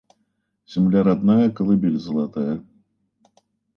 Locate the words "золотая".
1.99-2.59